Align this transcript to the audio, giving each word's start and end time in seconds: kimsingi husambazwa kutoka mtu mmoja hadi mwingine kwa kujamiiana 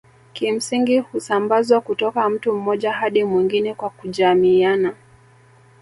kimsingi 0.33 0.99
husambazwa 0.99 1.81
kutoka 1.81 2.29
mtu 2.29 2.53
mmoja 2.53 2.93
hadi 2.93 3.23
mwingine 3.23 3.73
kwa 3.73 3.89
kujamiiana 3.89 4.95